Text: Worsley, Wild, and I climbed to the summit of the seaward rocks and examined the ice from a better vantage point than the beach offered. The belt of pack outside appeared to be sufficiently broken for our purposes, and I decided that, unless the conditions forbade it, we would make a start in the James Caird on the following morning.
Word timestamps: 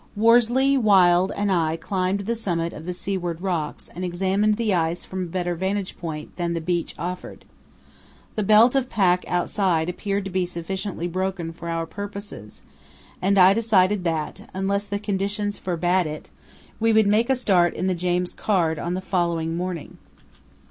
Worsley, 0.15 0.79
Wild, 0.79 1.31
and 1.35 1.51
I 1.51 1.75
climbed 1.77 2.17
to 2.21 2.25
the 2.25 2.33
summit 2.33 2.73
of 2.73 2.85
the 2.87 2.91
seaward 2.93 3.39
rocks 3.39 3.87
and 3.93 4.03
examined 4.03 4.55
the 4.55 4.73
ice 4.73 5.05
from 5.05 5.21
a 5.21 5.25
better 5.27 5.53
vantage 5.53 5.95
point 5.95 6.35
than 6.37 6.53
the 6.53 6.59
beach 6.59 6.95
offered. 6.97 7.45
The 8.33 8.41
belt 8.41 8.73
of 8.73 8.89
pack 8.89 9.23
outside 9.27 9.89
appeared 9.89 10.25
to 10.25 10.31
be 10.31 10.47
sufficiently 10.47 11.07
broken 11.07 11.53
for 11.53 11.69
our 11.69 11.85
purposes, 11.85 12.63
and 13.21 13.37
I 13.37 13.53
decided 13.53 14.03
that, 14.05 14.49
unless 14.55 14.87
the 14.87 14.97
conditions 14.97 15.59
forbade 15.59 16.07
it, 16.07 16.31
we 16.79 16.91
would 16.93 17.05
make 17.05 17.29
a 17.29 17.35
start 17.35 17.75
in 17.75 17.85
the 17.85 17.93
James 17.93 18.33
Caird 18.33 18.79
on 18.79 18.95
the 18.95 19.01
following 19.01 19.55
morning. 19.55 19.99